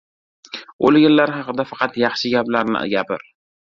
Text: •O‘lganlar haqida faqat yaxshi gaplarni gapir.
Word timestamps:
•O‘lganlar 0.87 1.33
haqida 1.35 1.67
faqat 1.73 2.01
yaxshi 2.05 2.33
gaplarni 2.37 2.85
gapir. 2.95 3.31